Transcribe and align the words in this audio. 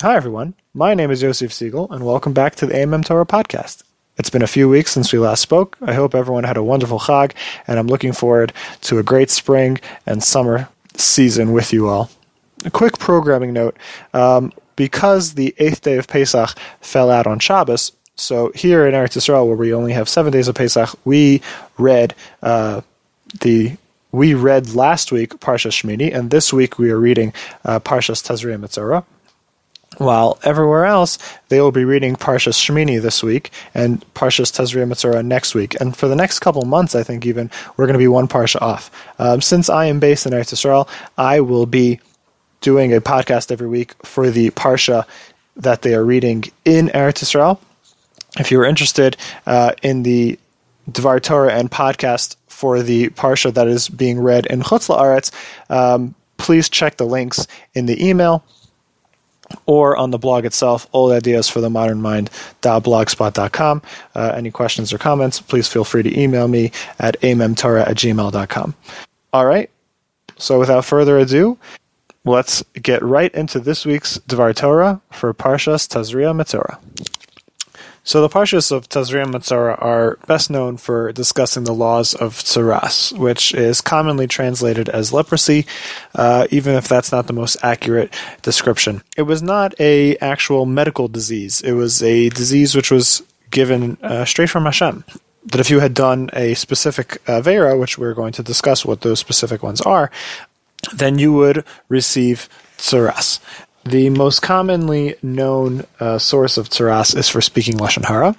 Hi, 0.00 0.14
everyone. 0.14 0.54
My 0.74 0.94
name 0.94 1.10
is 1.10 1.22
Yosef 1.22 1.52
Siegel, 1.52 1.90
and 1.90 2.06
welcome 2.06 2.32
back 2.32 2.54
to 2.54 2.66
the 2.66 2.74
Amem 2.74 3.04
Torah 3.04 3.26
podcast. 3.26 3.82
It's 4.16 4.30
been 4.30 4.42
a 4.42 4.46
few 4.46 4.68
weeks 4.68 4.92
since 4.92 5.12
we 5.12 5.18
last 5.18 5.42
spoke. 5.42 5.76
I 5.82 5.92
hope 5.92 6.14
everyone 6.14 6.44
had 6.44 6.56
a 6.56 6.62
wonderful 6.62 7.00
Chag, 7.00 7.32
and 7.66 7.80
I'm 7.80 7.88
looking 7.88 8.12
forward 8.12 8.52
to 8.82 9.00
a 9.00 9.02
great 9.02 9.28
spring 9.28 9.80
and 10.06 10.22
summer 10.22 10.68
season 10.94 11.52
with 11.52 11.72
you 11.72 11.88
all. 11.88 12.10
A 12.64 12.70
quick 12.70 13.00
programming 13.00 13.52
note 13.52 13.76
um, 14.14 14.52
because 14.76 15.34
the 15.34 15.52
eighth 15.58 15.82
day 15.82 15.98
of 15.98 16.06
Pesach 16.06 16.56
fell 16.80 17.10
out 17.10 17.26
on 17.26 17.40
Shabbos, 17.40 17.90
so 18.14 18.52
here 18.54 18.86
in 18.86 18.94
Eretz 18.94 19.16
Yisrael, 19.16 19.48
where 19.48 19.56
we 19.56 19.74
only 19.74 19.94
have 19.94 20.08
seven 20.08 20.32
days 20.32 20.46
of 20.46 20.54
Pesach, 20.54 20.90
we 21.04 21.42
read 21.76 22.14
uh, 22.40 22.82
the 23.40 23.76
we 24.12 24.34
read 24.34 24.76
last 24.76 25.10
week 25.10 25.40
Parsha 25.40 25.72
Shmini, 25.72 26.14
and 26.14 26.30
this 26.30 26.52
week 26.52 26.78
we 26.78 26.92
are 26.92 27.00
reading 27.00 27.32
uh, 27.64 27.80
Parshas 27.80 28.22
Tazria 28.22 28.60
Metzora. 28.60 29.04
While 29.98 30.38
everywhere 30.44 30.84
else, 30.84 31.18
they 31.48 31.60
will 31.60 31.72
be 31.72 31.84
reading 31.84 32.14
Parshas 32.14 32.54
Shemini 32.54 33.02
this 33.02 33.20
week 33.20 33.50
and 33.74 34.00
Parshas 34.14 34.52
Tazria 34.52 34.88
Metzora 34.88 35.24
next 35.24 35.56
week. 35.56 35.78
And 35.80 35.96
for 35.96 36.06
the 36.06 36.14
next 36.14 36.38
couple 36.38 36.64
months, 36.64 36.94
I 36.94 37.02
think 37.02 37.26
even, 37.26 37.50
we're 37.76 37.86
going 37.86 37.94
to 37.94 37.98
be 37.98 38.06
one 38.06 38.28
Parsha 38.28 38.62
off. 38.62 38.92
Um, 39.18 39.40
since 39.40 39.68
I 39.68 39.86
am 39.86 39.98
based 39.98 40.24
in 40.24 40.32
Eretz 40.32 40.54
Yisrael, 40.54 40.88
I 41.18 41.40
will 41.40 41.66
be 41.66 41.98
doing 42.60 42.94
a 42.94 43.00
podcast 43.00 43.50
every 43.50 43.66
week 43.66 43.94
for 44.04 44.30
the 44.30 44.50
Parsha 44.50 45.04
that 45.56 45.82
they 45.82 45.94
are 45.94 46.04
reading 46.04 46.44
in 46.64 46.88
Eretz 46.88 47.24
Yisrael. 47.24 47.58
If 48.38 48.52
you 48.52 48.60
are 48.60 48.64
interested 48.64 49.16
uh, 49.46 49.72
in 49.82 50.04
the 50.04 50.38
Dvar 50.88 51.20
Torah 51.20 51.54
and 51.54 51.72
podcast 51.72 52.36
for 52.46 52.82
the 52.82 53.08
Parsha 53.10 53.52
that 53.54 53.66
is 53.66 53.88
being 53.88 54.20
read 54.20 54.46
in 54.46 54.62
Chutz 54.62 54.88
La'aretz, 54.88 55.32
um, 55.70 56.14
please 56.36 56.68
check 56.68 56.98
the 56.98 57.06
links 57.06 57.48
in 57.74 57.86
the 57.86 58.06
email 58.06 58.44
or 59.66 59.96
on 59.96 60.10
the 60.10 60.18
blog 60.18 60.44
itself, 60.44 60.86
old 60.92 61.12
ideas 61.12 61.48
for 61.48 61.60
the 61.60 61.70
modern 61.70 62.00
mind.blogspot.com. 62.02 63.82
Uh, 64.14 64.32
any 64.36 64.50
questions 64.50 64.92
or 64.92 64.98
comments, 64.98 65.40
please 65.40 65.68
feel 65.68 65.84
free 65.84 66.02
to 66.02 66.20
email 66.20 66.48
me 66.48 66.72
at 66.98 67.20
amemtorah 67.20 67.86
at 67.88 67.96
gmail.com. 67.96 68.74
All 69.32 69.46
right. 69.46 69.70
So 70.36 70.58
without 70.58 70.84
further 70.84 71.18
ado, 71.18 71.58
let's 72.24 72.62
get 72.80 73.02
right 73.02 73.34
into 73.34 73.60
this 73.60 73.84
week's 73.84 74.18
Dvar 74.18 74.54
Torah 74.54 75.00
for 75.10 75.34
Parshas 75.34 75.88
Tazria 75.88 76.34
Metzora. 76.34 76.78
So 78.08 78.22
the 78.22 78.30
Parshas 78.30 78.72
of 78.72 78.88
Tazria 78.88 79.24
and 79.24 79.34
Metzora 79.34 79.76
are 79.82 80.16
best 80.26 80.48
known 80.48 80.78
for 80.78 81.12
discussing 81.12 81.64
the 81.64 81.74
laws 81.74 82.14
of 82.14 82.36
tsaras, 82.36 83.12
which 83.12 83.52
is 83.52 83.82
commonly 83.82 84.26
translated 84.26 84.88
as 84.88 85.12
leprosy, 85.12 85.66
uh, 86.14 86.46
even 86.50 86.74
if 86.74 86.88
that's 86.88 87.12
not 87.12 87.26
the 87.26 87.34
most 87.34 87.58
accurate 87.62 88.14
description. 88.40 89.02
It 89.18 89.24
was 89.24 89.42
not 89.42 89.78
a 89.78 90.16
actual 90.22 90.64
medical 90.64 91.06
disease. 91.08 91.60
It 91.60 91.72
was 91.72 92.02
a 92.02 92.30
disease 92.30 92.74
which 92.74 92.90
was 92.90 93.22
given 93.50 93.98
uh, 94.02 94.24
straight 94.24 94.48
from 94.48 94.64
Hashem. 94.64 95.04
That 95.44 95.60
if 95.60 95.68
you 95.68 95.80
had 95.80 95.92
done 95.92 96.30
a 96.32 96.54
specific 96.54 97.20
uh, 97.28 97.42
Vera, 97.42 97.76
which 97.76 97.98
we're 97.98 98.14
going 98.14 98.32
to 98.32 98.42
discuss 98.42 98.86
what 98.86 99.02
those 99.02 99.18
specific 99.18 99.62
ones 99.62 99.82
are, 99.82 100.10
then 100.94 101.18
you 101.18 101.34
would 101.34 101.62
receive 101.90 102.48
tsaras. 102.78 103.40
The 103.88 104.10
most 104.10 104.42
commonly 104.42 105.14
known 105.22 105.86
uh, 105.98 106.18
source 106.18 106.58
of 106.58 106.68
tsaras 106.68 107.16
is 107.16 107.30
for 107.30 107.40
speaking 107.40 107.78
lashon 107.78 108.04
hara, 108.04 108.36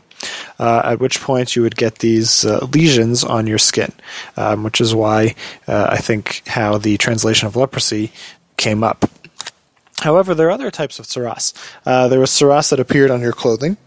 uh, 0.59 0.81
at 0.85 0.99
which 0.99 1.21
point 1.21 1.55
you 1.55 1.63
would 1.63 1.75
get 1.75 1.99
these 1.99 2.45
uh, 2.45 2.67
lesions 2.71 3.23
on 3.23 3.47
your 3.47 3.57
skin, 3.57 3.91
um, 4.37 4.61
which 4.61 4.79
is 4.79 4.93
why 4.93 5.33
uh, 5.67 5.87
I 5.89 5.97
think 5.97 6.43
how 6.45 6.77
the 6.77 6.97
translation 6.97 7.47
of 7.47 7.55
leprosy 7.55 8.11
came 8.57 8.83
up. 8.83 9.09
However, 10.01 10.35
there 10.35 10.49
are 10.49 10.51
other 10.51 10.69
types 10.69 10.99
of 10.99 11.07
tsaras. 11.07 11.55
Uh, 11.83 12.07
there 12.07 12.19
was 12.19 12.29
tsaras 12.29 12.69
that 12.69 12.79
appeared 12.79 13.09
on 13.09 13.21
your 13.21 13.33
clothing, 13.33 13.77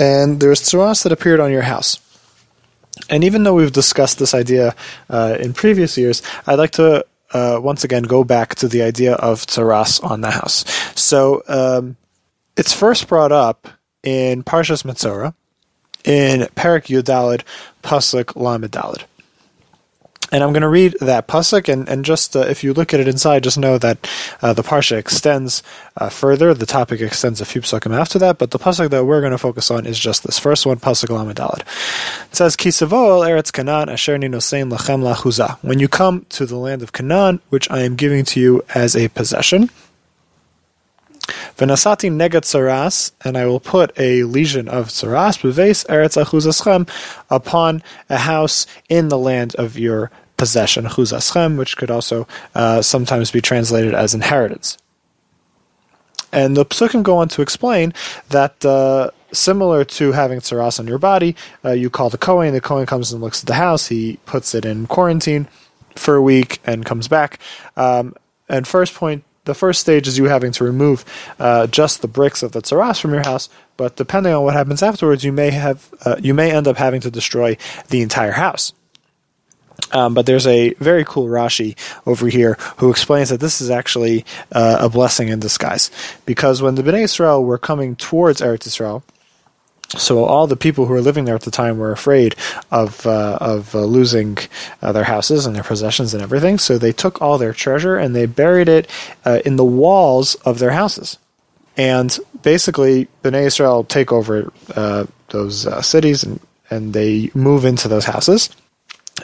and 0.00 0.40
there 0.40 0.50
was 0.50 0.60
tsaras 0.60 1.04
that 1.04 1.12
appeared 1.12 1.38
on 1.38 1.52
your 1.52 1.62
house. 1.62 2.00
And 3.08 3.22
even 3.22 3.44
though 3.44 3.54
we've 3.54 3.70
discussed 3.70 4.18
this 4.18 4.34
idea 4.34 4.74
uh, 5.08 5.36
in 5.38 5.52
previous 5.52 5.96
years, 5.96 6.22
I'd 6.48 6.58
like 6.58 6.72
to 6.72 7.06
uh, 7.32 7.58
once 7.62 7.84
again 7.84 8.02
go 8.02 8.24
back 8.24 8.54
to 8.56 8.68
the 8.68 8.82
idea 8.82 9.14
of 9.14 9.46
tsaras 9.46 10.02
on 10.02 10.20
the 10.20 10.30
house. 10.30 10.64
So 10.94 11.42
um, 11.48 11.96
it's 12.56 12.72
first 12.72 13.08
brought 13.08 13.32
up 13.32 13.68
in 14.02 14.42
Parshas 14.42 14.84
Metzora 14.84 15.34
in 16.04 16.42
Perek 16.56 16.86
Yudalid 16.86 17.42
Pasuk 17.82 18.36
Lamed 18.36 18.70
Dalid. 18.70 19.04
And 20.30 20.44
I'm 20.44 20.52
going 20.52 20.62
to 20.62 20.68
read 20.68 20.94
that 21.00 21.26
pasuk, 21.26 21.72
and, 21.72 21.88
and 21.88 22.04
just 22.04 22.36
uh, 22.36 22.40
if 22.40 22.62
you 22.62 22.74
look 22.74 22.92
at 22.92 23.00
it 23.00 23.08
inside, 23.08 23.44
just 23.44 23.56
know 23.58 23.78
that 23.78 24.08
uh, 24.42 24.52
the 24.52 24.62
parsha 24.62 24.98
extends 24.98 25.62
uh, 25.96 26.10
further. 26.10 26.52
The 26.52 26.66
topic 26.66 27.00
extends 27.00 27.40
a 27.40 27.46
few 27.46 27.62
pasukim 27.62 27.96
after 27.96 28.18
that, 28.18 28.36
but 28.38 28.50
the 28.50 28.58
pasuk 28.58 28.90
that 28.90 29.04
we're 29.06 29.20
going 29.20 29.32
to 29.32 29.38
focus 29.38 29.70
on 29.70 29.86
is 29.86 29.98
just 29.98 30.24
this 30.24 30.38
first 30.38 30.66
one, 30.66 30.78
pasuk 30.78 31.08
Lamed 31.08 31.38
It 31.40 32.36
says, 32.36 32.56
"Kisavo 32.56 33.26
eretz 33.26 33.52
Canaan 33.52 33.88
asher 33.88 34.18
ninosein 34.18 34.70
lachem 34.70 35.02
lachuza." 35.02 35.56
When 35.62 35.78
you 35.78 35.88
come 35.88 36.26
to 36.30 36.44
the 36.44 36.56
land 36.56 36.82
of 36.82 36.92
Canaan, 36.92 37.40
which 37.48 37.70
I 37.70 37.80
am 37.80 37.96
giving 37.96 38.24
to 38.26 38.40
you 38.40 38.62
as 38.74 38.94
a 38.94 39.08
possession. 39.08 39.70
Venasati 41.58 42.08
negat 42.08 42.44
saras, 42.44 43.10
and 43.24 43.36
I 43.36 43.44
will 43.46 43.58
put 43.58 43.90
a 43.98 44.22
lesion 44.22 44.68
of 44.68 44.88
saras, 44.88 45.42
beves 45.42 45.84
eretz 45.88 46.16
achuzaschem, 46.16 46.88
upon 47.30 47.82
a 48.08 48.18
house 48.18 48.64
in 48.88 49.08
the 49.08 49.18
land 49.18 49.56
of 49.56 49.76
your 49.76 50.12
possession, 50.36 50.84
chuzaschem, 50.84 51.58
which 51.58 51.76
could 51.76 51.90
also 51.90 52.28
uh, 52.54 52.80
sometimes 52.80 53.32
be 53.32 53.40
translated 53.40 53.92
as 53.92 54.14
inheritance. 54.14 54.78
And 56.32 56.56
the 56.56 56.64
psukim 56.64 57.02
go 57.02 57.16
on 57.16 57.28
to 57.30 57.42
explain 57.42 57.92
that 58.28 58.64
uh, 58.64 59.10
similar 59.32 59.84
to 59.84 60.12
having 60.12 60.38
tsaras 60.38 60.78
on 60.78 60.86
your 60.86 60.98
body, 60.98 61.34
uh, 61.64 61.72
you 61.72 61.90
call 61.90 62.08
the 62.08 62.18
kohen, 62.18 62.54
the 62.54 62.60
kohen 62.60 62.86
comes 62.86 63.12
and 63.12 63.20
looks 63.20 63.42
at 63.42 63.48
the 63.48 63.54
house, 63.54 63.88
he 63.88 64.20
puts 64.26 64.54
it 64.54 64.64
in 64.64 64.86
quarantine 64.86 65.48
for 65.96 66.14
a 66.14 66.22
week 66.22 66.60
and 66.64 66.86
comes 66.86 67.08
back. 67.08 67.40
Um, 67.76 68.14
and 68.48 68.68
first 68.68 68.94
point 68.94 69.24
the 69.48 69.54
first 69.54 69.80
stage 69.80 70.06
is 70.06 70.18
you 70.18 70.26
having 70.26 70.52
to 70.52 70.62
remove 70.62 71.04
uh, 71.40 71.66
just 71.66 72.02
the 72.02 72.08
bricks 72.08 72.42
of 72.42 72.52
the 72.52 72.60
tsaras 72.60 73.00
from 73.00 73.12
your 73.12 73.24
house. 73.24 73.48
But 73.78 73.96
depending 73.96 74.32
on 74.34 74.44
what 74.44 74.54
happens 74.54 74.82
afterwards, 74.82 75.24
you 75.24 75.32
may 75.32 75.50
have 75.50 75.88
uh, 76.04 76.16
you 76.20 76.34
may 76.34 76.52
end 76.52 76.68
up 76.68 76.76
having 76.76 77.00
to 77.00 77.10
destroy 77.10 77.56
the 77.88 78.02
entire 78.02 78.32
house. 78.32 78.72
Um, 79.92 80.12
but 80.12 80.26
there's 80.26 80.46
a 80.46 80.74
very 80.74 81.04
cool 81.04 81.26
Rashi 81.26 81.74
over 82.04 82.28
here 82.28 82.58
who 82.76 82.90
explains 82.90 83.30
that 83.30 83.40
this 83.40 83.60
is 83.62 83.70
actually 83.70 84.26
uh, 84.52 84.76
a 84.80 84.88
blessing 84.90 85.28
in 85.28 85.40
disguise, 85.40 85.90
because 86.26 86.60
when 86.60 86.74
the 86.74 86.82
Bnei 86.82 87.04
Israel 87.04 87.42
were 87.42 87.58
coming 87.58 87.96
towards 87.96 88.42
Eretz 88.42 88.66
Israel, 88.66 89.02
so 89.96 90.24
all 90.24 90.46
the 90.46 90.56
people 90.56 90.84
who 90.84 90.92
were 90.92 91.00
living 91.00 91.24
there 91.24 91.34
at 91.34 91.42
the 91.42 91.50
time 91.50 91.78
were 91.78 91.92
afraid 91.92 92.34
of 92.70 93.06
uh, 93.06 93.38
of 93.40 93.74
uh, 93.74 93.80
losing 93.80 94.36
uh, 94.82 94.92
their 94.92 95.04
houses 95.04 95.46
and 95.46 95.56
their 95.56 95.62
possessions 95.62 96.12
and 96.12 96.22
everything. 96.22 96.58
So 96.58 96.76
they 96.76 96.92
took 96.92 97.22
all 97.22 97.38
their 97.38 97.54
treasure 97.54 97.96
and 97.96 98.14
they 98.14 98.26
buried 98.26 98.68
it 98.68 98.90
uh, 99.24 99.40
in 99.46 99.56
the 99.56 99.64
walls 99.64 100.34
of 100.36 100.58
their 100.58 100.72
houses. 100.72 101.18
And 101.76 102.18
basically, 102.42 103.08
Bnei 103.22 103.46
Israel 103.46 103.84
take 103.84 104.12
over 104.12 104.52
uh, 104.74 105.06
those 105.30 105.66
uh, 105.66 105.80
cities 105.80 106.22
and 106.22 106.40
and 106.70 106.92
they 106.92 107.30
move 107.34 107.64
into 107.64 107.88
those 107.88 108.04
houses. 108.04 108.50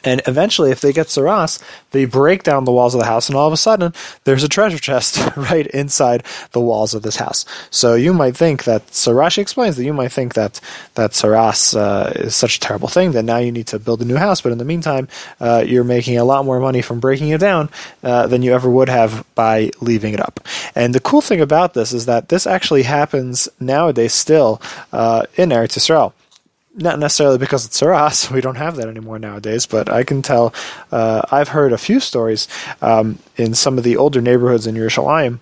And 0.02 0.22
eventually, 0.26 0.70
if 0.70 0.80
they 0.80 0.92
get 0.92 1.08
tsaras, 1.08 1.62
they 1.90 2.04
break 2.04 2.42
down 2.42 2.64
the 2.64 2.72
walls 2.72 2.94
of 2.94 3.00
the 3.00 3.06
house, 3.06 3.28
and 3.28 3.36
all 3.36 3.46
of 3.46 3.52
a 3.52 3.56
sudden, 3.56 3.92
there's 4.24 4.42
a 4.42 4.48
treasure 4.48 4.78
chest 4.78 5.18
right 5.36 5.66
inside 5.68 6.24
the 6.52 6.60
walls 6.60 6.94
of 6.94 7.02
this 7.02 7.16
house. 7.16 7.44
So 7.70 7.94
you 7.94 8.12
might 8.12 8.36
think 8.36 8.64
that, 8.64 8.94
so 8.94 9.14
explains 9.24 9.76
that 9.76 9.84
you 9.84 9.92
might 9.92 10.12
think 10.12 10.34
that 10.34 10.60
that 10.94 11.12
tsaras 11.12 11.76
uh, 11.76 12.12
is 12.16 12.34
such 12.34 12.56
a 12.56 12.60
terrible 12.60 12.88
thing 12.88 13.12
that 13.12 13.24
now 13.24 13.38
you 13.38 13.52
need 13.52 13.66
to 13.68 13.78
build 13.78 14.02
a 14.02 14.04
new 14.04 14.16
house, 14.16 14.40
but 14.40 14.52
in 14.52 14.58
the 14.58 14.64
meantime, 14.64 15.08
uh, 15.40 15.64
you're 15.66 15.84
making 15.84 16.18
a 16.18 16.24
lot 16.24 16.44
more 16.44 16.60
money 16.60 16.82
from 16.82 17.00
breaking 17.00 17.30
it 17.30 17.40
down 17.40 17.70
uh, 18.02 18.26
than 18.26 18.42
you 18.42 18.52
ever 18.52 18.70
would 18.70 18.88
have 18.88 19.24
by 19.34 19.70
leaving 19.80 20.14
it 20.14 20.20
up. 20.20 20.40
And 20.74 20.94
the 20.94 21.00
cool 21.00 21.20
thing 21.20 21.40
about 21.40 21.74
this 21.74 21.92
is 21.92 22.06
that 22.06 22.28
this 22.28 22.46
actually 22.46 22.82
happens 22.82 23.48
nowadays 23.60 24.14
still 24.14 24.60
uh, 24.92 25.24
in 25.36 25.50
Eretz 25.50 25.76
Yisrael 25.78 26.12
not 26.74 26.98
necessarily 26.98 27.38
because 27.38 27.64
it's 27.64 27.80
tsaras. 27.80 28.30
We 28.34 28.40
don't 28.40 28.56
have 28.56 28.76
that 28.76 28.88
anymore 28.88 29.18
nowadays. 29.18 29.66
But 29.66 29.88
I 29.88 30.04
can 30.04 30.22
tell. 30.22 30.54
Uh, 30.90 31.22
I've 31.30 31.48
heard 31.48 31.72
a 31.72 31.78
few 31.78 32.00
stories 32.00 32.48
um, 32.82 33.18
in 33.36 33.54
some 33.54 33.78
of 33.78 33.84
the 33.84 33.96
older 33.96 34.20
neighborhoods 34.20 34.66
in 34.66 34.74
Yerushalayim 34.74 35.38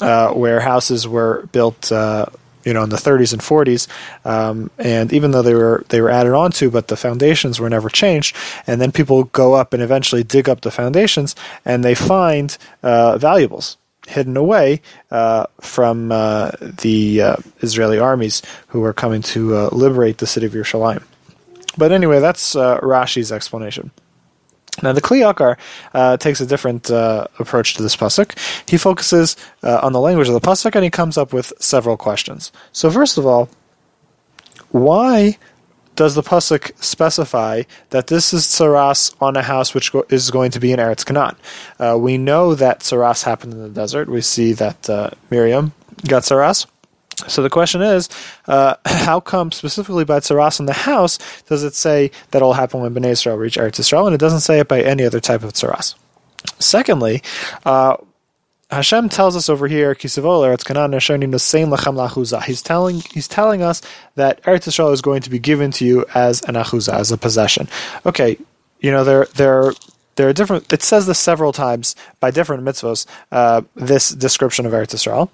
uh, 0.00 0.32
where 0.32 0.60
houses 0.60 1.08
were 1.08 1.48
built. 1.52 1.90
Uh, 1.90 2.26
you 2.62 2.74
know, 2.74 2.82
in 2.82 2.90
the 2.90 2.96
30s 2.96 3.32
and 3.32 3.40
40s, 3.40 3.88
um, 4.26 4.70
and 4.78 5.14
even 5.14 5.30
though 5.30 5.40
they 5.40 5.54
were 5.54 5.82
they 5.88 6.02
were 6.02 6.10
added 6.10 6.34
onto, 6.34 6.70
but 6.70 6.88
the 6.88 6.96
foundations 6.96 7.58
were 7.58 7.70
never 7.70 7.88
changed. 7.88 8.36
And 8.66 8.82
then 8.82 8.92
people 8.92 9.24
go 9.24 9.54
up 9.54 9.72
and 9.72 9.82
eventually 9.82 10.22
dig 10.24 10.46
up 10.46 10.60
the 10.60 10.70
foundations, 10.70 11.34
and 11.64 11.82
they 11.82 11.94
find 11.94 12.58
uh, 12.82 13.16
valuables 13.16 13.78
hidden 14.10 14.36
away 14.36 14.82
uh, 15.10 15.46
from 15.60 16.12
uh, 16.12 16.50
the 16.60 17.22
uh, 17.22 17.36
Israeli 17.60 17.98
armies 17.98 18.42
who 18.68 18.82
are 18.84 18.92
coming 18.92 19.22
to 19.22 19.56
uh, 19.56 19.68
liberate 19.72 20.18
the 20.18 20.26
city 20.26 20.46
of 20.46 20.52
Yerushalayim. 20.52 21.02
But 21.78 21.92
anyway, 21.92 22.18
that's 22.18 22.54
Rashi's 22.54 23.30
explanation. 23.30 23.90
Now 24.82 24.92
the 24.92 25.00
Kli 25.02 25.20
Yakar 25.20 25.56
uh, 25.94 26.16
takes 26.16 26.40
a 26.40 26.46
different 26.46 26.90
uh, 26.90 27.26
approach 27.38 27.74
to 27.74 27.82
this 27.82 27.96
pasuk. 27.96 28.36
He 28.68 28.76
focuses 28.76 29.36
uh, 29.62 29.80
on 29.82 29.92
the 29.92 30.00
language 30.00 30.28
of 30.28 30.34
the 30.34 30.40
pasuk, 30.40 30.74
and 30.74 30.84
he 30.84 30.90
comes 30.90 31.18
up 31.18 31.32
with 31.32 31.52
several 31.58 31.96
questions. 31.96 32.52
So 32.72 32.90
first 32.90 33.18
of 33.18 33.26
all, 33.26 33.48
why 34.70 35.38
does 35.96 36.14
the 36.14 36.22
pasuk 36.22 36.72
specify 36.82 37.62
that 37.90 38.06
this 38.06 38.32
is 38.32 38.44
tsaras 38.46 39.14
on 39.20 39.36
a 39.36 39.42
house 39.42 39.74
which 39.74 39.92
go- 39.92 40.06
is 40.08 40.30
going 40.30 40.50
to 40.52 40.60
be 40.60 40.72
in 40.72 40.78
Eretz 40.78 41.04
Canaan? 41.04 41.36
Uh, 41.78 41.96
we 41.98 42.18
know 42.18 42.54
that 42.54 42.80
tsaras 42.80 43.24
happened 43.24 43.52
in 43.52 43.62
the 43.62 43.68
desert. 43.68 44.08
We 44.08 44.20
see 44.20 44.52
that 44.54 44.88
uh, 44.88 45.10
Miriam 45.30 45.72
got 46.06 46.22
tsaras. 46.22 46.66
So 47.28 47.42
the 47.42 47.50
question 47.50 47.82
is, 47.82 48.08
uh, 48.48 48.76
how 48.86 49.20
come 49.20 49.52
specifically 49.52 50.04
by 50.04 50.20
tsaras 50.20 50.60
in 50.60 50.66
the 50.66 50.72
house 50.72 51.18
does 51.48 51.64
it 51.64 51.74
say 51.74 52.10
that 52.30 52.42
will 52.42 52.54
happen 52.54 52.80
when 52.80 52.94
Bnei 52.94 53.10
Israel 53.10 53.36
reach 53.36 53.56
Eretz 53.56 53.78
Israel, 53.78 54.06
and 54.06 54.14
it 54.14 54.18
doesn't 54.18 54.40
say 54.40 54.60
it 54.60 54.68
by 54.68 54.80
any 54.82 55.04
other 55.04 55.20
type 55.20 55.42
of 55.42 55.52
tsaras? 55.52 55.94
Secondly, 56.58 57.22
uh, 57.64 57.96
Hashem 58.70 59.08
tells 59.08 59.34
us 59.34 59.48
over 59.48 59.66
here, 59.66 59.94
Kisavo 59.94 60.44
Eretz 60.46 60.64
Canaan 60.64 60.92
Lachem 60.92 61.96
Lachuza. 61.96 62.42
He's 62.42 62.62
telling 62.62 63.00
he's 63.12 63.26
telling 63.26 63.62
us 63.62 63.82
that 64.14 64.42
Eretz 64.44 64.68
Yisrael 64.68 64.92
is 64.92 65.02
going 65.02 65.22
to 65.22 65.30
be 65.30 65.38
given 65.40 65.72
to 65.72 65.84
you 65.84 66.04
as 66.14 66.40
an 66.42 66.54
achuza, 66.54 66.92
as 66.92 67.10
a 67.10 67.18
possession. 67.18 67.68
Okay, 68.06 68.38
you 68.80 68.90
know 68.92 69.02
there 69.02 69.24
there 69.34 69.72
there 70.14 70.28
are 70.28 70.32
different. 70.32 70.72
It 70.72 70.82
says 70.82 71.06
this 71.06 71.18
several 71.18 71.52
times 71.52 71.96
by 72.20 72.30
different 72.30 72.62
mitzvos. 72.62 73.06
Uh, 73.32 73.62
this 73.74 74.10
description 74.10 74.66
of 74.66 74.72
Eretz 74.72 74.94
Israel. 74.94 75.30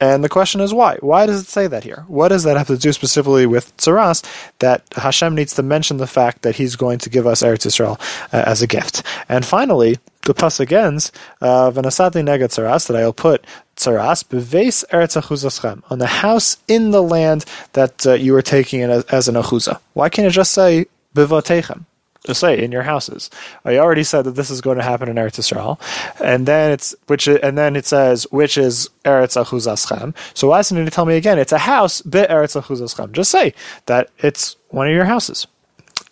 And 0.00 0.22
the 0.22 0.28
question 0.28 0.60
is 0.60 0.72
why? 0.72 0.96
Why 1.00 1.26
does 1.26 1.42
it 1.42 1.48
say 1.48 1.66
that 1.66 1.84
here? 1.84 2.04
What 2.08 2.28
does 2.28 2.44
that 2.44 2.56
have 2.56 2.68
to 2.68 2.76
do 2.76 2.92
specifically 2.92 3.46
with 3.46 3.76
Tsaras 3.78 4.24
that 4.60 4.82
Hashem 4.94 5.34
needs 5.34 5.54
to 5.54 5.62
mention 5.62 5.96
the 5.96 6.06
fact 6.06 6.42
that 6.42 6.56
He's 6.56 6.76
going 6.76 6.98
to 7.00 7.10
give 7.10 7.26
us 7.26 7.42
Eretz 7.42 7.66
Yisrael 7.66 8.00
uh, 8.32 8.44
as 8.46 8.62
a 8.62 8.66
gift? 8.66 9.02
And 9.28 9.44
finally, 9.44 9.98
the 10.22 10.34
pasuk 10.34 10.70
ends, 10.70 11.10
uh, 11.40 11.70
"V'nasati 11.70 12.22
neged 12.22 12.50
Tsaras," 12.50 12.86
that 12.86 12.96
I'll 12.96 13.12
put 13.12 13.44
Tsaras 13.76 14.22
beves 14.28 14.84
Eretz 14.92 15.20
Achuzaschem 15.20 15.82
on 15.90 15.98
the 15.98 16.06
house 16.06 16.58
in 16.68 16.90
the 16.90 17.02
land 17.02 17.44
that 17.72 18.06
uh, 18.06 18.12
you 18.12 18.34
are 18.36 18.42
taking 18.42 18.82
as, 18.82 19.04
as 19.04 19.28
an 19.28 19.34
achuza. 19.34 19.80
Why 19.94 20.08
can't 20.08 20.28
it 20.28 20.32
just 20.32 20.52
say 20.52 20.86
bivotechem? 21.14 21.84
Say 22.32 22.62
in 22.62 22.72
your 22.72 22.82
houses. 22.82 23.30
I 23.64 23.78
already 23.78 24.04
said 24.04 24.22
that 24.24 24.32
this 24.32 24.50
is 24.50 24.60
going 24.60 24.78
to 24.78 24.84
happen 24.84 25.08
in 25.08 25.16
Eretz 25.16 25.38
Yisrael, 25.38 25.78
and 26.20 26.46
then 26.46 26.72
it's 26.72 26.94
which 27.06 27.26
and 27.28 27.56
then 27.56 27.76
it 27.76 27.86
says 27.86 28.26
which 28.30 28.58
is 28.58 28.90
Eretz 29.04 29.42
Achuzaschem. 29.42 30.14
So 30.34 30.48
why 30.48 30.58
doesn't 30.58 30.76
it 30.76 30.92
tell 30.92 31.06
me 31.06 31.16
again? 31.16 31.38
It's 31.38 31.52
a 31.52 31.58
house 31.58 32.02
bit 32.02 32.30
Eretz 32.30 32.60
Achuzaschem. 32.60 33.12
Just 33.12 33.30
say 33.30 33.54
that 33.86 34.10
it's 34.18 34.56
one 34.68 34.88
of 34.88 34.94
your 34.94 35.04
houses. 35.04 35.46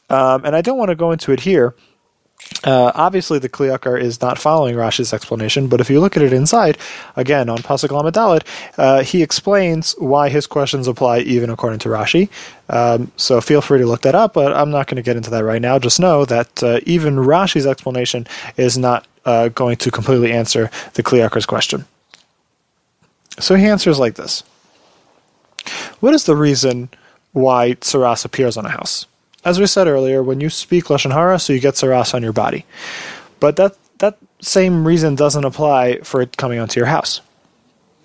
Um, 0.08 0.44
and 0.44 0.54
I 0.54 0.60
don't 0.60 0.78
want 0.78 0.90
to 0.90 0.94
go 0.94 1.10
into 1.10 1.32
it 1.32 1.40
here 1.40 1.74
uh, 2.66 2.90
obviously, 2.96 3.38
the 3.38 3.48
Kli 3.48 3.76
Yakar 3.76 4.00
is 4.00 4.20
not 4.20 4.38
following 4.38 4.74
Rashi's 4.74 5.14
explanation, 5.14 5.68
but 5.68 5.80
if 5.80 5.88
you 5.88 6.00
look 6.00 6.16
at 6.16 6.22
it 6.22 6.32
inside, 6.32 6.76
again 7.14 7.48
on 7.48 7.58
Pasuk 7.58 7.90
Lamed 7.90 8.44
uh, 8.76 9.02
he 9.02 9.22
explains 9.22 9.92
why 9.98 10.28
his 10.28 10.46
questions 10.48 10.88
apply 10.88 11.20
even 11.20 11.48
according 11.48 11.78
to 11.80 11.88
Rashi. 11.88 12.28
Um, 12.68 13.12
so 13.16 13.40
feel 13.40 13.60
free 13.60 13.78
to 13.78 13.86
look 13.86 14.02
that 14.02 14.16
up, 14.16 14.34
but 14.34 14.52
I'm 14.52 14.70
not 14.70 14.88
going 14.88 14.96
to 14.96 15.02
get 15.02 15.16
into 15.16 15.30
that 15.30 15.44
right 15.44 15.62
now. 15.62 15.78
Just 15.78 16.00
know 16.00 16.24
that 16.24 16.62
uh, 16.62 16.80
even 16.84 17.16
Rashi's 17.16 17.66
explanation 17.66 18.26
is 18.56 18.76
not 18.76 19.06
uh, 19.24 19.48
going 19.48 19.76
to 19.76 19.90
completely 19.90 20.32
answer 20.32 20.70
the 20.94 21.02
Kli 21.04 21.26
Yakar's 21.26 21.46
question. 21.46 21.84
So 23.38 23.54
he 23.54 23.66
answers 23.66 23.98
like 24.00 24.16
this: 24.16 24.42
What 26.00 26.14
is 26.14 26.24
the 26.24 26.36
reason 26.36 26.88
why 27.32 27.74
Tsaras 27.74 28.24
appears 28.24 28.56
on 28.56 28.66
a 28.66 28.70
house? 28.70 29.06
As 29.46 29.60
we 29.60 29.66
said 29.68 29.86
earlier, 29.86 30.24
when 30.24 30.40
you 30.40 30.50
speak 30.50 30.86
lashon 30.86 31.12
hara, 31.12 31.38
so 31.38 31.52
you 31.52 31.60
get 31.60 31.74
tsaras 31.74 32.12
on 32.14 32.22
your 32.24 32.32
body. 32.32 32.66
But 33.38 33.54
that 33.56 33.76
that 33.98 34.18
same 34.40 34.84
reason 34.84 35.14
doesn't 35.14 35.44
apply 35.44 36.00
for 36.00 36.20
it 36.20 36.36
coming 36.36 36.58
onto 36.58 36.80
your 36.80 36.88
house. 36.88 37.20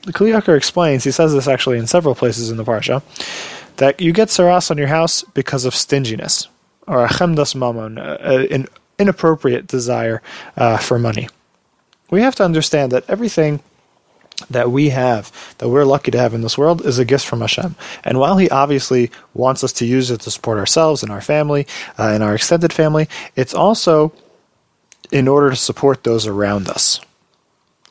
The 0.03 0.13
Kli 0.13 0.39
Yakar 0.39 0.55
explains, 0.55 1.03
he 1.03 1.11
says 1.11 1.33
this 1.33 1.47
actually 1.47 1.79
in 1.79 1.87
several 1.87 2.13
places 2.13 2.51
in 2.51 2.57
the 2.57 2.63
parsha, 2.63 3.01
that 3.77 3.99
you 3.99 4.13
get 4.13 4.27
tsaras 4.29 4.69
on 4.69 4.77
your 4.77 4.87
house 4.87 5.23
because 5.33 5.65
of 5.65 5.73
stinginess 5.73 6.47
or 6.85 7.03
a 7.03 7.09
chemdas 7.09 7.55
mamon, 7.55 7.97
an 8.51 8.67
inappropriate 8.99 9.65
desire 9.65 10.21
uh, 10.57 10.77
for 10.77 10.99
money. 10.99 11.27
We 12.11 12.21
have 12.21 12.35
to 12.35 12.45
understand 12.45 12.91
that 12.91 13.09
everything 13.09 13.61
that 14.51 14.71
we 14.71 14.89
have, 14.89 15.31
that 15.57 15.69
we're 15.69 15.85
lucky 15.85 16.11
to 16.11 16.17
have 16.17 16.33
in 16.33 16.41
this 16.41 16.57
world, 16.57 16.85
is 16.85 16.99
a 16.99 17.05
gift 17.05 17.25
from 17.25 17.41
Hashem. 17.41 17.75
And 18.03 18.19
while 18.19 18.37
He 18.37 18.49
obviously 18.49 19.11
wants 19.33 19.63
us 19.63 19.73
to 19.73 19.85
use 19.85 20.11
it 20.11 20.21
to 20.21 20.31
support 20.31 20.57
ourselves 20.57 21.03
and 21.03 21.11
our 21.11 21.21
family 21.21 21.67
uh, 21.97 22.11
and 22.13 22.23
our 22.23 22.35
extended 22.35 22.73
family, 22.73 23.07
it's 23.35 23.53
also 23.53 24.13
in 25.11 25.27
order 25.27 25.49
to 25.49 25.55
support 25.55 26.03
those 26.03 26.27
around 26.27 26.69
us. 26.69 26.99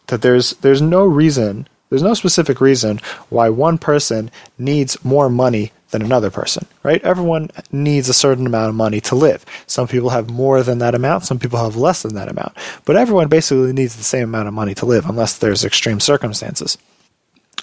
That 0.06 0.22
there's 0.22 0.52
there's 0.56 0.82
no 0.82 1.04
reason, 1.04 1.68
there's 1.88 2.02
no 2.02 2.14
specific 2.14 2.60
reason 2.60 3.00
why 3.28 3.48
one 3.48 3.78
person 3.78 4.30
needs 4.58 5.02
more 5.04 5.28
money 5.28 5.72
than 5.90 6.02
another 6.02 6.30
person, 6.30 6.66
right? 6.82 7.02
Everyone 7.02 7.50
needs 7.72 8.08
a 8.08 8.14
certain 8.14 8.46
amount 8.46 8.68
of 8.68 8.74
money 8.74 9.00
to 9.02 9.14
live. 9.14 9.44
Some 9.66 9.88
people 9.88 10.10
have 10.10 10.30
more 10.30 10.62
than 10.62 10.78
that 10.78 10.94
amount, 10.94 11.24
some 11.24 11.38
people 11.38 11.58
have 11.58 11.76
less 11.76 12.02
than 12.02 12.14
that 12.14 12.28
amount. 12.28 12.52
But 12.84 12.96
everyone 12.96 13.28
basically 13.28 13.72
needs 13.72 13.96
the 13.96 14.04
same 14.04 14.24
amount 14.24 14.48
of 14.48 14.54
money 14.54 14.74
to 14.74 14.86
live 14.86 15.06
unless 15.06 15.38
there's 15.38 15.64
extreme 15.64 16.00
circumstances. 16.00 16.78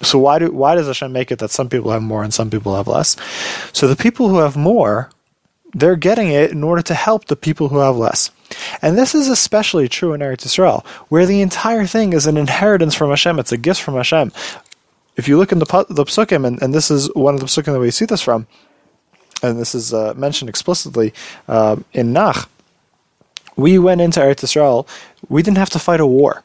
So 0.02 0.18
why 0.18 0.38
do 0.38 0.52
why 0.52 0.74
does 0.74 0.86
Hashem 0.86 1.12
make 1.12 1.32
it 1.32 1.40
that 1.40 1.50
some 1.50 1.68
people 1.68 1.90
have 1.90 2.02
more 2.02 2.22
and 2.22 2.32
some 2.32 2.50
people 2.50 2.76
have 2.76 2.86
less? 2.86 3.16
So 3.72 3.88
the 3.88 3.96
people 3.96 4.28
who 4.28 4.38
have 4.38 4.56
more, 4.56 5.10
they're 5.72 5.96
getting 5.96 6.28
it 6.28 6.52
in 6.52 6.62
order 6.62 6.82
to 6.82 6.94
help 6.94 7.24
the 7.24 7.36
people 7.36 7.68
who 7.68 7.78
have 7.78 7.96
less. 7.96 8.30
And 8.80 8.96
this 8.96 9.14
is 9.14 9.28
especially 9.28 9.88
true 9.88 10.12
in 10.12 10.20
Eretz 10.20 10.46
Yisrael, 10.46 10.86
where 11.08 11.26
the 11.26 11.42
entire 11.42 11.84
thing 11.84 12.12
is 12.12 12.26
an 12.26 12.36
inheritance 12.36 12.94
from 12.94 13.10
Hashem. 13.10 13.38
It's 13.38 13.52
a 13.52 13.58
gift 13.58 13.82
from 13.82 13.94
Hashem 13.94 14.32
if 15.18 15.28
you 15.28 15.36
look 15.36 15.52
in 15.52 15.58
the 15.58 15.66
the 15.90 16.04
psukim, 16.04 16.46
and, 16.46 16.62
and 16.62 16.72
this 16.72 16.90
is 16.90 17.12
one 17.14 17.34
of 17.34 17.40
the 17.40 17.46
psukim 17.46 17.72
that 17.74 17.80
we 17.80 17.90
see 17.90 18.06
this 18.06 18.22
from, 18.22 18.46
and 19.42 19.58
this 19.58 19.74
is 19.74 19.92
uh, 19.92 20.14
mentioned 20.16 20.48
explicitly 20.48 21.12
uh, 21.48 21.76
in 21.92 22.14
Nach. 22.14 22.48
We 23.56 23.78
went 23.78 24.00
into 24.00 24.20
Eretz 24.20 24.44
Yisrael. 24.44 24.86
We 25.28 25.42
didn't 25.42 25.58
have 25.58 25.70
to 25.70 25.80
fight 25.80 26.00
a 26.00 26.06
war. 26.06 26.44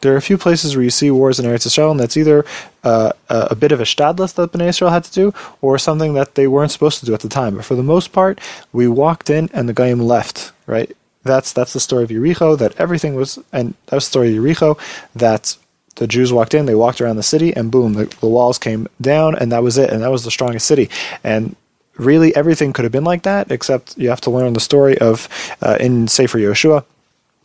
There 0.00 0.12
are 0.14 0.16
a 0.16 0.22
few 0.22 0.38
places 0.38 0.74
where 0.74 0.82
you 0.82 0.90
see 0.90 1.10
wars 1.10 1.38
in 1.38 1.46
Eretz 1.46 1.66
Yisrael, 1.66 1.92
and 1.92 2.00
that's 2.00 2.16
either 2.16 2.44
uh, 2.82 3.12
a 3.28 3.54
bit 3.54 3.70
of 3.70 3.80
a 3.80 3.84
shtadlis 3.84 4.34
that 4.34 4.50
Bnei 4.50 4.68
Israel 4.68 4.90
had 4.90 5.04
to 5.04 5.12
do, 5.12 5.34
or 5.60 5.78
something 5.78 6.14
that 6.14 6.34
they 6.34 6.48
weren't 6.48 6.72
supposed 6.72 6.98
to 7.00 7.06
do 7.06 7.14
at 7.14 7.20
the 7.20 7.28
time. 7.28 7.56
But 7.56 7.64
for 7.64 7.76
the 7.76 7.82
most 7.84 8.12
part, 8.12 8.40
we 8.72 8.88
walked 8.88 9.30
in 9.30 9.48
and 9.52 9.68
the 9.68 9.72
Goyim 9.72 10.00
left. 10.00 10.52
Right. 10.66 10.96
That's 11.22 11.52
that's 11.52 11.74
the 11.74 11.80
story 11.80 12.04
of 12.04 12.10
Yericho. 12.10 12.58
That 12.58 12.74
everything 12.80 13.14
was, 13.14 13.38
and 13.52 13.74
that 13.86 13.96
was 13.96 14.06
the 14.06 14.10
story 14.10 14.36
of 14.36 14.42
Yericho. 14.42 14.78
That 15.14 15.56
the 16.00 16.06
Jews 16.06 16.32
walked 16.32 16.54
in, 16.54 16.64
they 16.64 16.74
walked 16.74 17.02
around 17.02 17.16
the 17.16 17.22
city, 17.22 17.54
and 17.54 17.70
boom, 17.70 17.92
the, 17.92 18.06
the 18.20 18.26
walls 18.26 18.58
came 18.58 18.88
down, 19.02 19.36
and 19.36 19.52
that 19.52 19.62
was 19.62 19.76
it. 19.76 19.90
And 19.90 20.02
that 20.02 20.10
was 20.10 20.24
the 20.24 20.30
strongest 20.30 20.66
city. 20.66 20.88
And 21.22 21.54
really, 21.98 22.34
everything 22.34 22.72
could 22.72 22.86
have 22.86 22.92
been 22.92 23.04
like 23.04 23.24
that, 23.24 23.52
except 23.52 23.98
you 23.98 24.08
have 24.08 24.22
to 24.22 24.30
learn 24.30 24.54
the 24.54 24.60
story 24.60 24.96
of 24.96 25.28
uh, 25.60 25.76
in 25.78 26.08
Sefer 26.08 26.38
Yoshua 26.38 26.84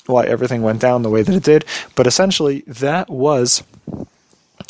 why 0.05 0.23
everything 0.23 0.61
went 0.61 0.79
down 0.79 1.01
the 1.01 1.09
way 1.09 1.23
that 1.23 1.35
it 1.35 1.43
did. 1.43 1.65
But 1.95 2.07
essentially, 2.07 2.61
that 2.67 3.09
was 3.09 3.63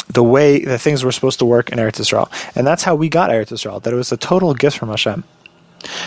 the 0.08 0.24
way 0.24 0.64
that 0.64 0.80
things 0.82 1.04
were 1.04 1.12
supposed 1.12 1.40
to 1.40 1.46
work 1.46 1.70
in 1.72 1.78
Eretz 1.78 2.00
Israel. 2.00 2.32
And 2.56 2.66
that's 2.66 2.84
how 2.84 2.96
we 2.96 3.08
got 3.10 3.30
Eretz 3.30 3.52
Israel, 3.52 3.80
that 3.82 3.94
it 3.94 3.98
was 3.98 4.12
a 4.12 4.18
total 4.18 4.54
gift 4.54 4.78
from 4.78 4.90
Hashem. 4.90 5.26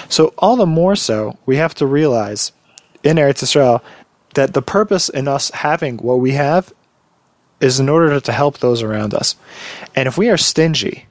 So, 0.08 0.34
all 0.38 0.56
the 0.56 0.66
more 0.66 0.96
so, 0.96 1.36
we 1.46 1.56
have 1.56 1.74
to 1.76 1.86
realize 1.86 2.50
in 3.04 3.18
Eretz 3.18 3.42
Israel 3.42 3.84
that 4.34 4.54
the 4.54 4.62
purpose 4.62 5.08
in 5.08 5.28
us 5.28 5.50
having 5.50 5.98
what 5.98 6.20
we 6.20 6.32
have 6.32 6.72
is 7.60 7.80
in 7.80 7.88
order 7.88 8.20
to 8.20 8.32
help 8.32 8.58
those 8.58 8.82
around 8.82 9.14
us. 9.14 9.36
And 9.94 10.06
if 10.06 10.16
we 10.16 10.28
are 10.28 10.36
stingy, 10.36 11.06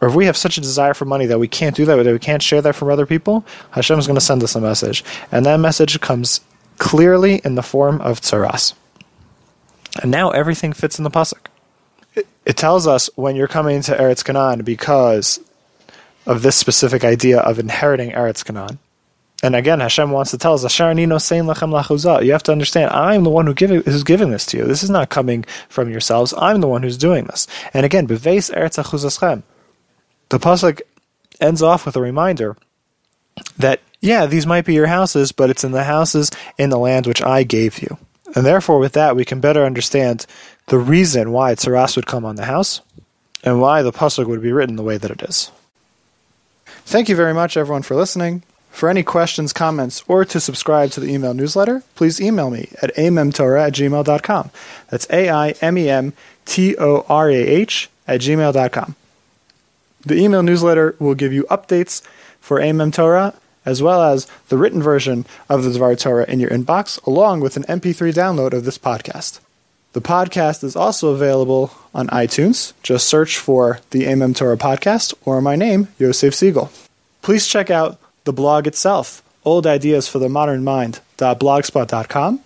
or 0.00 0.08
if 0.08 0.14
we 0.14 0.26
have 0.26 0.36
such 0.36 0.58
a 0.58 0.60
desire 0.60 0.94
for 0.94 1.04
money 1.04 1.26
that 1.26 1.38
we 1.38 1.46
can't 1.46 1.76
do 1.76 1.84
that, 1.84 2.02
that 2.02 2.12
we 2.12 2.18
can't 2.18 2.42
share 2.42 2.60
that 2.62 2.74
from 2.74 2.90
other 2.90 3.06
people, 3.06 3.44
Hashem 3.70 3.98
is 3.98 4.06
going 4.06 4.16
to 4.16 4.20
send 4.20 4.42
us 4.42 4.56
a 4.56 4.60
message. 4.60 5.04
And 5.30 5.46
that 5.46 5.60
message 5.60 6.00
comes 6.00 6.40
clearly 6.78 7.40
in 7.44 7.54
the 7.54 7.62
form 7.62 8.00
of 8.00 8.20
tsaras. 8.20 8.74
And 10.02 10.10
now 10.10 10.30
everything 10.30 10.72
fits 10.72 10.98
in 10.98 11.04
the 11.04 11.10
pasuk. 11.10 11.46
It, 12.14 12.26
it 12.44 12.56
tells 12.56 12.86
us 12.86 13.08
when 13.14 13.36
you're 13.36 13.46
coming 13.46 13.80
to 13.82 13.96
Eretz 13.96 14.24
Canaan 14.24 14.64
because 14.64 15.38
of 16.26 16.42
this 16.42 16.56
specific 16.56 17.04
idea 17.04 17.38
of 17.40 17.58
inheriting 17.58 18.10
Eretz 18.10 18.44
Canaan. 18.44 18.78
And 19.42 19.56
again, 19.56 19.80
Hashem 19.80 20.12
wants 20.12 20.30
to 20.30 20.38
tell 20.38 20.54
us, 20.54 20.78
You 20.78 22.32
have 22.32 22.42
to 22.44 22.52
understand, 22.52 22.90
I'm 22.92 23.24
the 23.24 23.30
one 23.30 23.46
who 23.46 23.52
who's 23.52 24.04
giving 24.04 24.30
this 24.30 24.46
to 24.46 24.56
you. 24.58 24.64
This 24.64 24.84
is 24.84 24.90
not 24.90 25.10
coming 25.10 25.44
from 25.68 25.90
yourselves. 25.90 26.32
I'm 26.38 26.60
the 26.60 26.68
one 26.68 26.84
who's 26.84 26.96
doing 26.96 27.24
this. 27.24 27.48
And 27.74 27.84
again, 27.84 28.06
The 28.06 28.14
Pasuk 30.30 30.80
ends 31.40 31.62
off 31.62 31.84
with 31.84 31.96
a 31.96 32.00
reminder 32.00 32.56
that, 33.58 33.80
yeah, 34.00 34.26
these 34.26 34.46
might 34.46 34.64
be 34.64 34.74
your 34.74 34.86
houses, 34.86 35.32
but 35.32 35.50
it's 35.50 35.64
in 35.64 35.72
the 35.72 35.84
houses 35.84 36.30
in 36.56 36.70
the 36.70 36.78
land 36.78 37.08
which 37.08 37.22
I 37.22 37.42
gave 37.42 37.82
you. 37.82 37.98
And 38.36 38.46
therefore, 38.46 38.78
with 38.78 38.92
that, 38.92 39.16
we 39.16 39.24
can 39.24 39.40
better 39.40 39.64
understand 39.64 40.24
the 40.66 40.78
reason 40.78 41.32
why 41.32 41.54
Tsaras 41.54 41.96
would 41.96 42.06
come 42.06 42.24
on 42.24 42.36
the 42.36 42.44
house 42.44 42.80
and 43.42 43.60
why 43.60 43.82
the 43.82 43.92
Pasuk 43.92 44.26
would 44.26 44.40
be 44.40 44.52
written 44.52 44.76
the 44.76 44.84
way 44.84 44.98
that 44.98 45.10
it 45.10 45.22
is. 45.22 45.50
Thank 46.84 47.08
you 47.08 47.16
very 47.16 47.34
much, 47.34 47.56
everyone, 47.56 47.82
for 47.82 47.96
listening. 47.96 48.44
For 48.72 48.88
any 48.88 49.04
questions, 49.04 49.52
comments, 49.52 50.02
or 50.08 50.24
to 50.24 50.40
subscribe 50.40 50.90
to 50.92 51.00
the 51.00 51.12
email 51.12 51.34
newsletter, 51.34 51.84
please 51.94 52.20
email 52.20 52.50
me 52.50 52.70
at 52.82 52.92
amemtorah 52.96 53.68
at 53.68 53.74
gmail.com. 53.74 54.50
That's 54.88 55.06
A 55.10 55.30
I 55.30 55.50
M 55.60 55.78
E 55.78 55.88
M 55.88 56.12
T 56.46 56.76
O 56.78 57.04
R 57.08 57.30
A 57.30 57.34
H 57.34 57.88
at 58.08 58.20
gmail.com. 58.20 58.96
The 60.04 60.16
email 60.16 60.42
newsletter 60.42 60.96
will 60.98 61.14
give 61.14 61.32
you 61.32 61.44
updates 61.44 62.02
for 62.40 62.58
Amem 62.58 62.92
Torah 62.92 63.34
as 63.64 63.80
well 63.80 64.02
as 64.02 64.26
the 64.48 64.58
written 64.58 64.82
version 64.82 65.24
of 65.48 65.62
the 65.62 65.70
Dvar 65.70 65.96
Torah 65.96 66.28
in 66.28 66.40
your 66.40 66.50
inbox, 66.50 67.00
along 67.06 67.40
with 67.40 67.56
an 67.56 67.62
MP3 67.64 68.12
download 68.12 68.52
of 68.52 68.64
this 68.64 68.78
podcast. 68.78 69.38
The 69.92 70.00
podcast 70.00 70.64
is 70.64 70.74
also 70.74 71.10
available 71.10 71.70
on 71.94 72.08
iTunes. 72.08 72.72
Just 72.82 73.08
search 73.08 73.38
for 73.38 73.78
the 73.90 74.04
Amem 74.04 74.34
Torah 74.34 74.56
podcast 74.56 75.14
or 75.24 75.40
my 75.40 75.54
name, 75.54 75.88
Yosef 75.98 76.34
Siegel. 76.34 76.72
Please 77.20 77.46
check 77.46 77.70
out 77.70 78.00
the 78.24 78.32
blog 78.32 78.66
itself, 78.66 79.22
Old 79.44 79.66
Ideas 79.66 80.08
for 80.08 80.18
the 80.18 80.28
Modern 80.28 80.64
Mind.blogspot.com, 80.64 82.40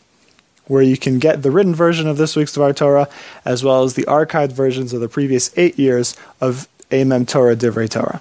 where 0.66 0.82
you 0.82 0.96
can 0.96 1.18
get 1.18 1.42
the 1.42 1.50
written 1.50 1.74
version 1.74 2.06
of 2.06 2.16
this 2.16 2.36
week's 2.36 2.56
Dvar 2.56 2.74
Torah, 2.74 3.08
as 3.44 3.62
well 3.62 3.84
as 3.84 3.94
the 3.94 4.04
archived 4.04 4.52
versions 4.52 4.92
of 4.92 5.00
the 5.00 5.08
previous 5.08 5.56
eight 5.56 5.78
years 5.78 6.16
of 6.40 6.68
Amem 6.90 7.26
Torah 7.26 7.56
Divrei 7.56 7.88
Torah. 7.88 8.20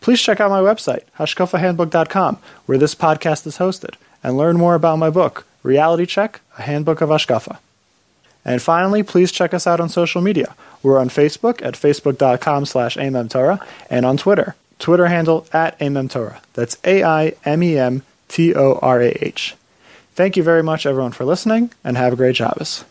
Please 0.00 0.20
check 0.20 0.40
out 0.40 0.50
my 0.50 0.60
website, 0.60 1.02
hashkafahandbook.com, 1.18 2.38
where 2.66 2.78
this 2.78 2.94
podcast 2.94 3.46
is 3.46 3.58
hosted, 3.58 3.96
and 4.22 4.36
learn 4.36 4.56
more 4.56 4.74
about 4.74 4.98
my 4.98 5.10
book, 5.10 5.46
Reality 5.62 6.06
Check, 6.06 6.40
A 6.58 6.62
Handbook 6.62 7.00
of 7.00 7.10
Hashkafa. 7.10 7.58
And 8.44 8.62
finally, 8.62 9.02
please 9.02 9.30
check 9.30 9.52
us 9.52 9.66
out 9.66 9.80
on 9.80 9.90
social 9.90 10.22
media. 10.22 10.54
We're 10.82 10.98
on 10.98 11.10
Facebook 11.10 11.62
at 11.62 11.74
facebook.com 11.74 12.64
slash 12.64 12.96
amemtorah 12.96 13.62
and 13.90 14.06
on 14.06 14.16
Twitter, 14.16 14.54
Twitter 14.80 15.06
handle 15.06 15.46
at 15.52 15.78
amemtorah. 15.78 16.40
That's 16.54 16.76
A-I-M-E-M-T-O-R-A-H. 16.84 18.04
Thank 20.14 20.36
you 20.36 20.42
very 20.42 20.62
much, 20.62 20.84
everyone, 20.86 21.12
for 21.12 21.24
listening, 21.24 21.70
and 21.84 21.96
have 21.96 22.14
a 22.14 22.16
great 22.16 22.36
Shabbos. 22.36 22.84